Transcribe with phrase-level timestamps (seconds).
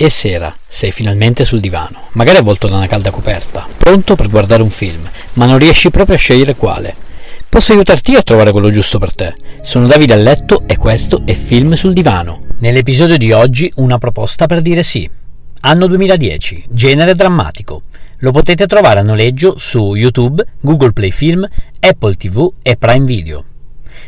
[0.00, 4.62] È sera, sei finalmente sul divano, magari avvolto da una calda coperta, pronto per guardare
[4.62, 6.94] un film, ma non riesci proprio a scegliere quale.
[7.46, 9.34] Posso aiutarti io a trovare quello giusto per te.
[9.60, 12.44] Sono Davide a letto e questo è Film sul divano.
[12.60, 15.06] Nell'episodio di oggi una proposta per dire sì.
[15.60, 17.82] Anno 2010, genere drammatico.
[18.20, 21.46] Lo potete trovare a noleggio su YouTube, Google Play Film,
[21.78, 23.44] Apple TV e Prime Video.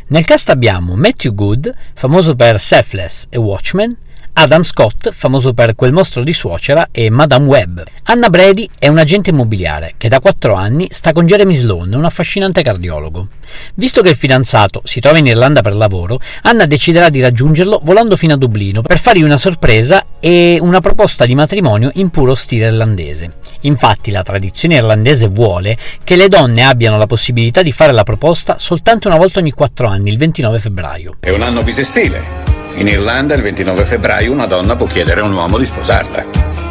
[0.07, 3.95] Nel cast abbiamo Matthew Good, famoso per Selfless e Watchmen,
[4.35, 7.81] Adam Scott, famoso per quel mostro di suocera, e Madame Webb.
[8.04, 12.05] Anna Brady è un agente immobiliare che da quattro anni sta con Jeremy Sloan, un
[12.05, 13.29] affascinante cardiologo.
[13.75, 18.17] Visto che il fidanzato si trova in Irlanda per lavoro, Anna deciderà di raggiungerlo volando
[18.17, 22.67] fino a Dublino per fargli una sorpresa e una proposta di matrimonio in puro stile
[22.67, 23.35] irlandese.
[23.61, 28.58] Infatti la tradizione irlandese vuole che le donne abbiano la possibilità di fare la proposta
[28.58, 31.17] soltanto una volta ogni quattro anni, il 29 febbraio.
[31.21, 32.42] È un anno bisestile.
[32.75, 36.25] In Irlanda il 29 febbraio una donna può chiedere a un uomo di sposarla.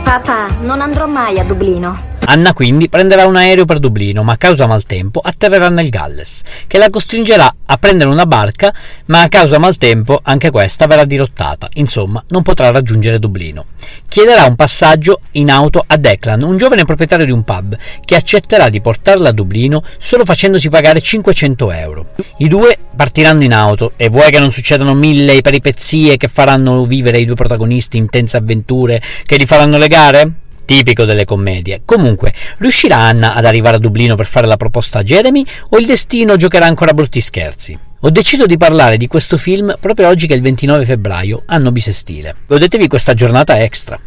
[0.03, 2.09] Papà, non andrò mai a Dublino.
[2.25, 6.77] Anna quindi prenderà un aereo per Dublino, ma a causa maltempo atterrerà nel Galles, che
[6.77, 8.73] la costringerà a prendere una barca,
[9.05, 13.65] ma a causa maltempo anche questa verrà dirottata, insomma non potrà raggiungere Dublino.
[14.07, 18.69] Chiederà un passaggio in auto a Declan, un giovane proprietario di un pub, che accetterà
[18.69, 22.00] di portarla a Dublino solo facendosi pagare 500 euro.
[22.37, 27.19] I due partiranno in auto e vuoi che non succedano mille peripezie che faranno vivere
[27.19, 30.31] i due protagonisti intense avventure che li faranno legare?
[30.65, 31.81] Tipico delle commedie.
[31.83, 35.85] Comunque, riuscirà Anna ad arrivare a Dublino per fare la proposta a Jeremy o il
[35.85, 37.77] destino giocherà ancora brutti scherzi?
[38.03, 41.71] Ho deciso di parlare di questo film proprio oggi che è il 29 febbraio, anno
[41.71, 42.35] bisestile.
[42.47, 43.99] Godetevi questa giornata extra.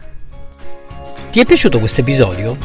[1.31, 2.57] Ti è piaciuto questo episodio?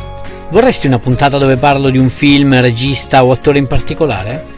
[0.49, 4.57] Vorresti una puntata dove parlo di un film, regista o attore in particolare?